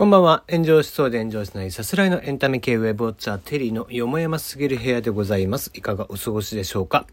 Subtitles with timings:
[0.00, 0.44] こんばんは。
[0.50, 5.70] 炎上しそうで炎上しないさすらいのエンタメ系ウェブウォッチャーテリーのよもやますぎる部屋でございます。
[5.74, 7.04] いかがお過ごしでしょうか？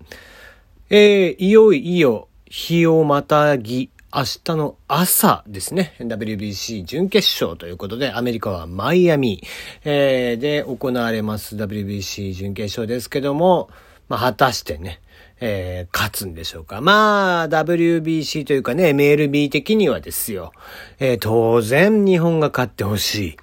[0.90, 5.96] えー、いよいよ日をまたぎ明日の朝ですね。
[6.00, 9.44] WBC 準決勝ということで、アメリカはマイアミ、
[9.84, 13.70] えー、で行われます WBC 準決勝ですけども、
[14.08, 15.02] まあ、果たしてね、
[15.40, 16.82] えー、勝つんでしょうか。
[16.82, 20.52] まあ、WBC というかね、MLB 的にはですよ。
[21.00, 23.38] えー、当然日本が勝ってほしい。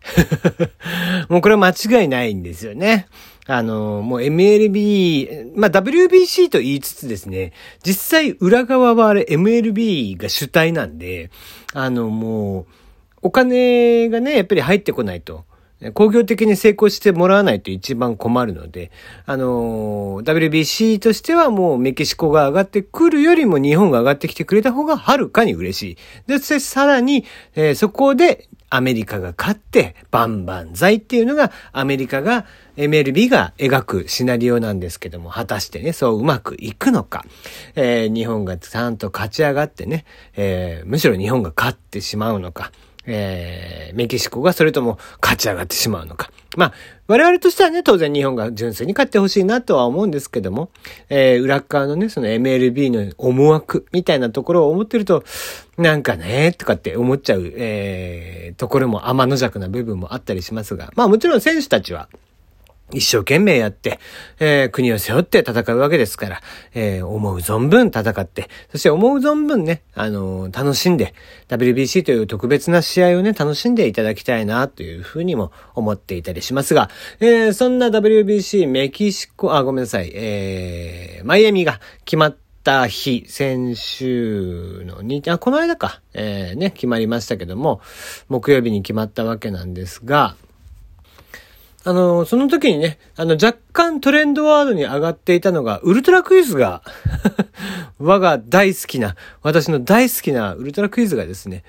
[1.28, 3.06] もうこれは間違いないんですよね。
[3.46, 7.52] あの、もう MLB、まあ WBC と言いつつですね、
[7.84, 11.30] 実際裏側はあれ MLB が主体なんで、
[11.74, 12.66] あのもう、
[13.22, 15.44] お金がね、やっぱり入ってこないと。
[15.94, 18.90] 工業的に成功してもらわないと一番困るので、
[19.24, 25.96] あの、WBC としてはもうメキシコが上がってくるよりも日本が上がってきてくれた方がはるかに嬉しい。
[26.26, 27.24] で、そしてさらに、
[27.54, 32.46] えー、そこでアメリカが勝って、バンバン剤っていうのが、アメリカが、
[32.76, 37.24] MLB が描くシナリオなんですけども、果たしてね、そううまくいくのか。
[37.74, 40.04] えー、日本がちゃんと勝ち上がってね、
[40.36, 42.70] えー、むしろ日本が勝ってしまうのか。
[43.06, 46.30] えー、メキシコがそれとも勝ち上がってしまうのか。
[46.56, 46.72] まあ、
[47.06, 50.70] 我々としてはね、当然日本が純粋に勝ってほしいなとは思うんですけども、
[51.08, 55.22] えー、裏側のね、その MLB の思惑みたいなところを思ってると、
[55.78, 62.08] なんかね、とかって思っちゃう、えー、ところも天の弱な部分もあったりしますが、まあもちろん選手たちは、
[62.92, 64.00] 一生懸命やって、
[64.38, 66.40] えー、国を背負って戦うわけですから、
[66.74, 71.14] えー、思う存分戦って、そして思う存分ね、あのー、楽しんで、
[71.48, 87.80] WBC という特別な試合をね、楽しんでいただきたいな、というふうにも思っていたりしますが、えー、そんな WBC メキシコ、あ、ごめんなさい、えー、マイアミが決まった日、先週のに、あ、この間か、えー、ね、決まりましたけども、
[88.28, 90.36] 木曜日に決まったわけなんですが、
[91.82, 96.82] あの、その時にね、あの、若干トレンドワードに上がっていたのが、ウルトラクイズが
[97.98, 101.64] 我が大好きな、私の大好きなウルトラクイズがですね、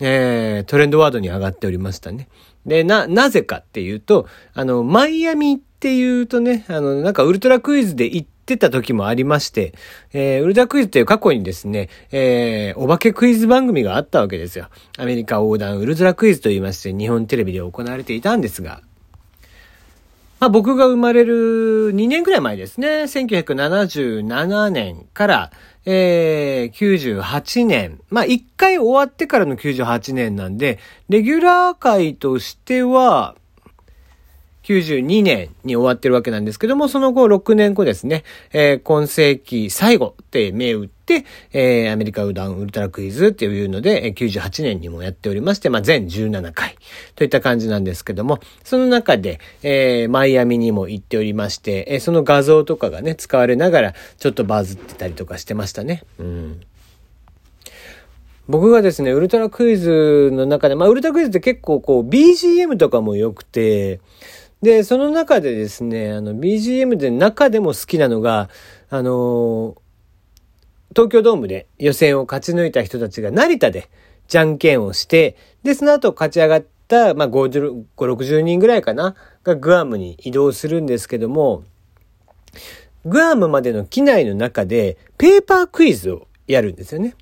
[0.00, 2.28] えー、トレンドワードに上がっておりましたね。
[2.64, 9.74] で、な、なぜかっていうと、あの、マイアミっていうとね、あの、なんかウルトラクイズで行ってた時もありまして、
[10.12, 14.68] えー、ウルトラクイズっていう過去にですね、えー、お化けクイズ番組があったわけですよ。
[14.96, 18.80] アメリカ横断ウルトラクイズと言いまして、日本テレビで行われていたんですが、
[20.38, 23.04] まあ僕が生まれる2年くらい前ですね。
[23.04, 25.52] 1977年から、
[25.86, 28.00] えー、98年。
[28.10, 33.34] まあ1回終わってからの98年なんで、レギュラー界としては、
[34.66, 46.76] 92年に終わってるわけなんですけども、その後6年後ですね、えー、今世紀最後って銘打って、えー、アメリカウダウンウルトラクイズっていうので、98年にもやっておりまして、まあ、全17回
[47.14, 56.02] といった感じなんですけども、その中で、えー、マイアミにも行っておりまして、え、その画像とかがね、使われながら、ちょっとバズってたりとかしてましたね。
[56.18, 56.60] うん。
[58.48, 64.00] 僕がですね、ウルトラクイズの中で、まあ、ウルトラクイズって結構こう、BGM とかも良くて、
[64.66, 68.50] で、その中でですね、あの、BGM で中でも好きなのが、
[68.90, 69.76] あの
[70.90, 73.88] 東京ドームで予選を勝ち抜いた人たちが成田で
[74.26, 81.62] じゃんけんをして、で、その後勝ち上がった、まあ、50、60人ぐらいかな、がグアムに移動するんですけども、
[83.04, 87.14] グアムまでの機内の中でペーパークイズをやるんですよね。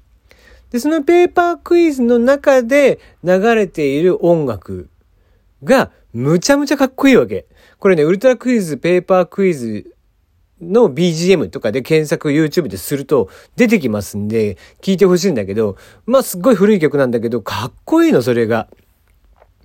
[0.70, 4.88] で、そのペーパークイズの中で流れている音楽
[5.62, 7.46] がむちゃむちゃかっこいいわけ。
[7.80, 9.94] これね、ウルトラクイズ、ペーパークイズ
[10.62, 15.76] の BGM とかで検索 YouTube ですると出てきますんで、聞いてほしいんだけど、
[16.06, 18.68] まあ、すっごい古い曲なんだけど、かっこいいの、それが。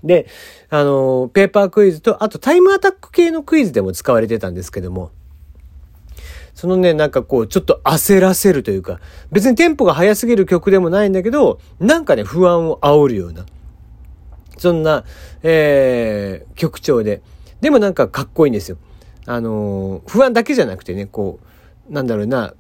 [0.03, 0.25] で、
[0.71, 5.11] あの、ペーパークイズと、あとタイムアタック系のクイズでも使われてたんですけども、
[6.55, 9.00] そのね、なんかこう、ちょっと焦らせるというか、
[9.31, 13.45] 別にテンポが速すぎる曲でもないんだけど、なんかね、不安を煽るような。
[14.59, 15.06] そんな、
[15.41, 17.21] えー、曲調で。
[17.61, 18.77] でもなんかかっこいいんですよ。
[19.25, 21.39] あのー、不安だけじゃなくてね、こ
[21.89, 22.53] う、なんだろうな、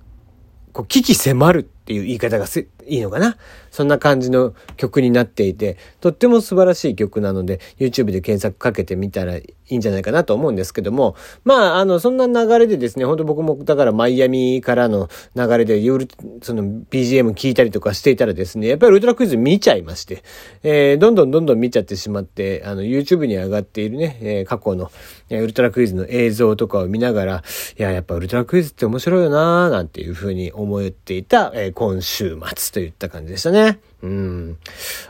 [0.73, 2.47] こう、危機迫るっていう言い方が
[2.89, 3.37] いいのかな？
[3.71, 16.07] そんな感じの曲になっていて、とっても素晴らしい曲なので、YouTube で検索かけてみたらいいんじゃないかなと思うんですけども、まあ、あの、そんな流れでですね、本当僕もだからマイアミからの流れで夜、
[16.41, 20.23] その BGM 聞いたりとかしていたらですね、やっぱりウルトラクイズ見ちゃいまして、
[20.63, 24.91] えー、どんどんどんどん見ちゃってしまって、あの、YouTube に上がっているね、えー、過去の、
[25.29, 27.43] え、ウルトラクイズの映像とかを見ながら、
[27.77, 33.79] いや、やっぱウルトラクイズって面白いよなーなんていうふうに思っていた、えー、今週末といった感じでしたね。
[34.01, 34.57] うん。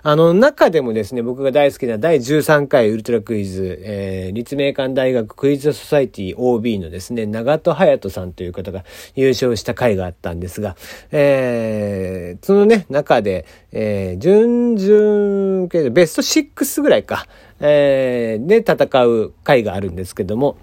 [0.01, 8.83] あの、中でもですね、僕が大好きな第13回ウルトラクイズ、えー、立命館大学クイズソサイティ OB のですね、長戸隼人さんという方が
[9.15, 10.75] 優勝した回があったんですが、
[11.11, 17.27] えー、そのね、中で、えー、準々、ベスト6ぐらいか、
[17.59, 20.57] えー、で戦う回があるんですけども、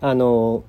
[0.00, 0.64] あの、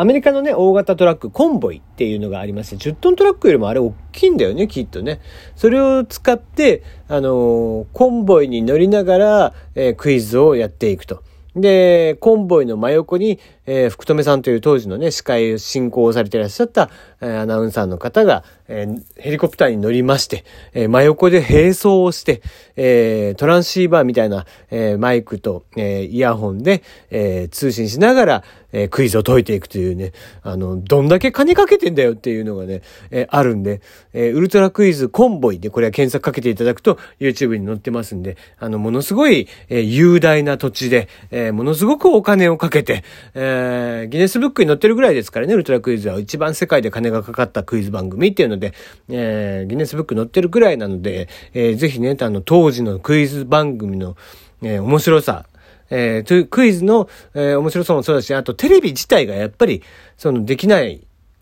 [0.00, 5.20] アメリカのね、大型トラック、コンボイっていうのがありまして、10トントラックよりもあれ大きいんだよね、きっとね。
[5.56, 11.22] それを使って、あのコンボイに乗りながら、えー、クイズをやっていくと。
[11.54, 13.40] で、コンボイの真横に、
[13.72, 16.90] えー、福留さんという当時のね、司会進行をされていらっしゃった、
[17.20, 20.44] えー、アナウンサーの方が、えー、ヘリコプターに乗りまして、
[20.74, 22.42] え真横で並走をして、
[22.76, 30.12] えトランシーバーみたいな、えマイクと、えイヤホンで、え通信しながら、えクイズを解いていくというね、
[30.42, 33.80] あの、どんだけ金かけてんだよっていうのがね、えあるんで、
[34.12, 43.02] えウルトラクイズコンボイでこれは検索かけていただくと YouTube に載ってますんで、あの、ものすごい、え雄大な土地で、えものすごくお金をかけて、
[43.34, 43.59] え
[44.08, 48.72] ギネスブックに載ってるぐらいですからね、ウルトラクイズは一番世界で金がかかったクイズ番組っていうので、
[49.08, 54.16] えー、ギネスブック載ってるぐらいなので、えー、ぜひね、あの、当時のクイズ番組の、
[54.62, 55.46] えー、面白さ、
[55.90, 59.82] えー、クイズの、えー、面白さもそうだし、あとテレビ自体がやっぱり、
[60.16, 61.00] その、できない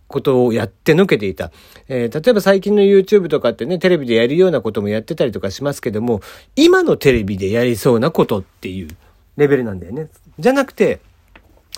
[0.09, 1.53] ことをやってのけていた。
[1.89, 6.21] えー、例えば最近の YouTube とかってね、テレビでやるようなこともやってたりとかしますけども、
[6.57, 8.89] 今のテレビでやりそうなことっていう
[9.37, 10.09] レベルなんだよね。
[10.39, 11.01] じゃなくて、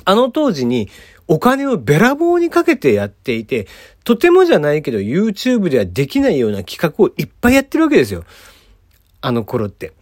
[0.05, 0.89] あの当時に
[1.29, 3.69] お金をべらぼうにかけてやっていて、
[4.05, 8.25] とてもじゃないけど YouTube ではできないような企画をいっぱいやってるわけですよ。
[9.21, 9.93] あの頃って。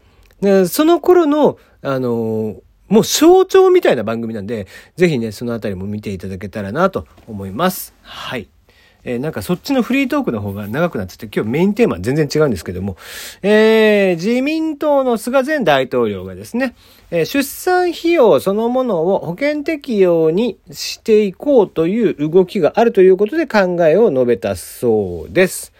[0.40, 2.56] でその頃の、あの
[2.88, 7.94] もう象徴みたいな番組なんで、ぜひね、そのあたりも見ていただけたらなと思います。
[8.02, 8.49] はい。
[9.04, 12.96] えー、なんかそっちのフリートークの方が長くなってて、今日メインテーマ全然違うんですけども、
[13.42, 16.74] えー、自民党の菅前大統領がですね、
[17.10, 25.72] えー、出産費用そのものを保険適用にしていこうという動きがあるということで考えを述べたそうです。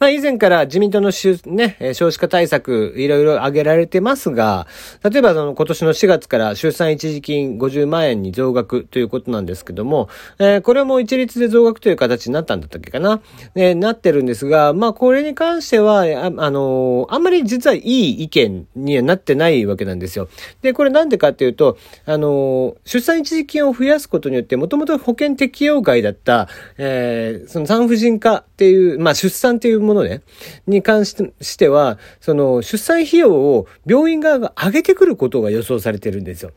[0.00, 1.10] まあ以前から自民党の
[1.44, 4.66] ね、少子化対策いろいろ挙げられてますが、
[5.04, 10.08] 例えばその今年の4月から出産一時金50万円に増額ということなんですけども、
[10.38, 13.20] えー、これも一律で増額という形になったんだったっけかな、
[13.54, 20.30] えー、なってるんですが、まあこれに関しては、あ、あの、あんまり実はいい意見にはなってないわけなんですよ。
[20.62, 21.76] で、これなんでかっていうと、
[22.06, 26.48] あの出産一時金を増やすことによって、もともと保険適用外だった、
[26.78, 30.22] えその産婦人科っていう、まあ出産っていうものね、
[30.66, 36.52] に関しては、その出産費用を病院側が上げてくることが予想されてるんですよ。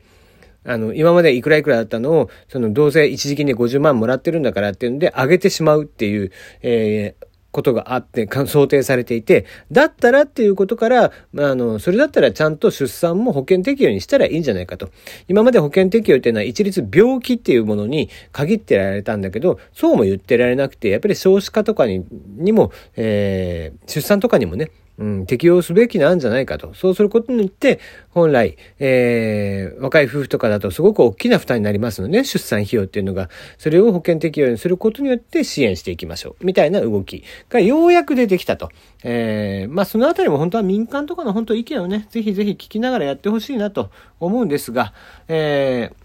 [0.65, 6.31] あの、今までいくらいくらだったのを、その、どうせ一時金で50万もらってるんだからっていうんで、上げてしまうっていう、
[6.61, 14.89] えー、ことがあって、想定されていて、だったらっていうことから、まあ、あの、それだったらちゃんと出産も保険適用にしたらいいんじゃないかと。
[15.27, 22.03] 今まで保険適用っていうのは一律病気っていうものに限ってられたんだけど、そうも言ってられなくて、やっぱり少子化とかに
[22.37, 26.73] にも、えー、出産とかにもね、うん、適用すべきなんじゃないかと。
[26.75, 27.79] そうすることによって、
[28.09, 36.45] 本来、えー、若い夫婦とかだとすごく大きな負担になりますので、出産費用っていうのが、それを保険適用にすることによって支援していきましょう。
[36.45, 38.69] みたいな動きがようやく出てきたと。
[39.03, 43.89] えー、まあそのあたりも本当は民間とかの本当意見をね、ぜひぜひ聞きながらやってほしいなと
[44.19, 44.93] 思うんですが、
[45.27, 46.03] えー、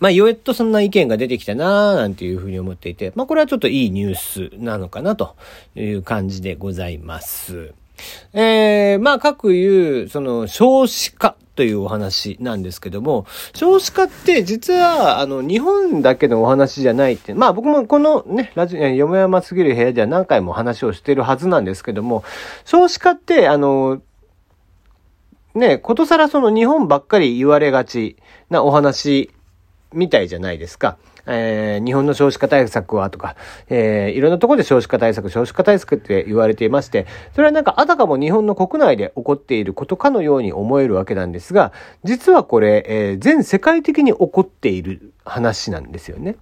[0.00, 5.36] まあ、よえっとそんな意見が出てきたなーなんていうふうに思っていて、まあ、これはちょっといいニュースなのかなと
[5.76, 7.74] いう感じでございます。
[8.32, 22.24] えー、まあ、各言う、その、少子化というお話なんですけども、少子化って実は、あの、日本だけのお話じゃないって、まあ僕もこのね、ラジオ、よもやますぎる部屋では何回も話をしてるはずなんですけども、
[22.64, 24.00] 少子化って、あの、
[25.54, 28.16] ね、ことさらその日本ばっかり言われがち
[28.48, 29.30] なお話
[29.92, 30.96] みたいじゃないですか。
[31.26, 33.36] えー、日本の少子化対策はとか、
[33.68, 41.72] えー、いろんなところで少子化対策、少子化対策って言われていまして、それはなんかあたかも日本の国内で起こっていることかのように思えるわけなんですが、
[42.04, 46.36] 実はこれ、えー、全世界的に起こっている話なんですよね。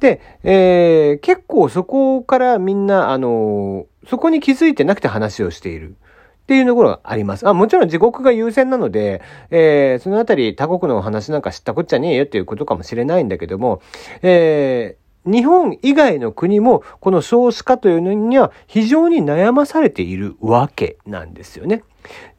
[0.00, 5.96] で、えー、結構そこからみんな、あのそこに気づいてなくて話をしている。
[6.44, 7.48] っていうところがあります。
[7.48, 13.80] あもちろん自国が優先なので、えー、そのあたり他国のお話なんか知ったこっちゃねえよっていうことかもしれないんだけども、
[14.20, 21.82] えー、日本以外の国もこの少子化というのには非常に悩まされているわけなんですよね。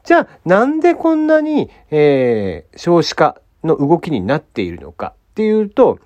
[0.04, 5.98] じゃあなんでこんなに、えー、少子化の動きになっているのかっていうと、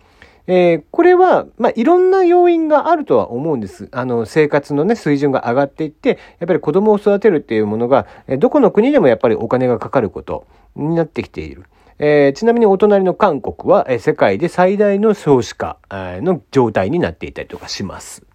[0.52, 3.88] えー、これは、まあ、いろんな要因があるとは思うんです。
[3.92, 8.08] あの、生活のね、水準が上がっていって、やっぱり子供を育てるっていうものが、
[8.40, 11.66] どこの国でもやっぱりお金がかかることになってきている。
[12.00, 18.26] えー、ちなみにお隣の韓国は、え、世界で最大の少子化の状態になっていたりとかします。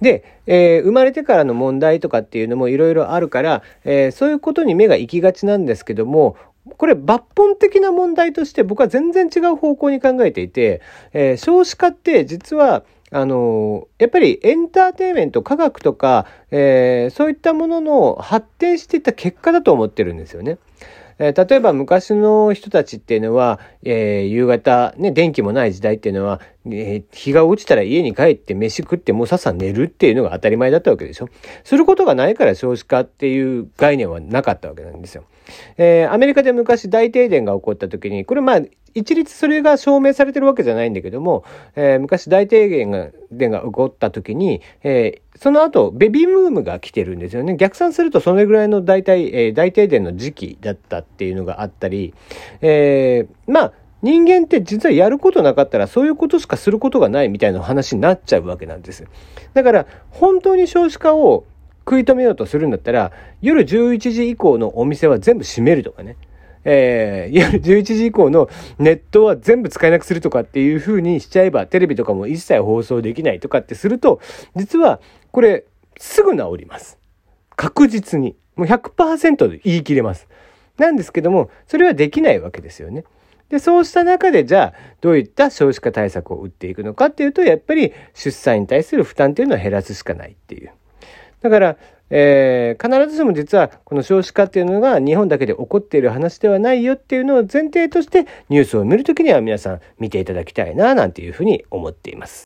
[0.00, 6.36] で、えー、生まれてからの問題とかっていうのもいろいろあるから、えー、そういうことに目が行きがちなんですけども、
[6.76, 10.80] これ抜本的な問題として僕は全然違う方向に考えていて、
[11.12, 20.58] えー、少子化って実はあのやっぱりエンターテインメント、科学とか、えー、そういったものの発展していった結果だと思ってるんですよね。
[21.20, 31.28] えー、例えば昔の人たちっていうのは、えー、夕方、ね、電気もない時代っていうのは、えー、日が落ちたら家に帰って飯食ってもうさっさ寝るっていうのが当たり前だったわけでしょ。
[31.62, 35.24] することがないから少子化っていう概念はなかったわけなんですよ。
[35.76, 38.60] えー、アメリカで昔大停電が起こった時に、これまあ、
[38.94, 41.44] 一律それが証明されてるわけじゃないんだけども、
[41.76, 47.56] えー、昔大停電が電が起こった時に、えー、その後ベビーブームが来てるんですよね。
[47.56, 52.14] 逆算するとそれぐらいの大体、えー、大停電の時期だったっていうのがあったり、
[52.60, 59.06] えー、まあ、人間って実はやることなかったらそういうことしかすることがないみたいな話になっちゃうわけなんです。
[59.52, 61.44] だから本当に少子化を
[61.80, 66.16] 食い止めようとするんだったら夜11時以降のお店は全部閉めるとかね。
[66.64, 68.48] えー、 夜11時以降の
[68.78, 74.20] ネットは全部使えなくするとかっていう風にしちゃえば、テレビとかも一切放送できないとかってすると、
[74.56, 75.00] 実は
[75.32, 75.64] これ
[75.98, 76.98] すぐ治ります。
[77.56, 78.36] 確実に。
[78.56, 80.28] もう100%で言い切れます。
[80.76, 83.04] なんですけども、それはできないわけですよね。
[83.50, 90.70] で、そうした中で、じゃあ、どういった少子化対策を打っていくのかっていうと、やっぱり出産に対する負担っていうのは減らすしかないっていう。
[91.42, 91.76] だから、
[92.10, 102.38] えー、必ずしも実はこの少子化っていうのが日本だけで起こっている話ではないよっていうのを前提としてニュースを見るときには皆さん見ていただきたいななんていうふうに思っています。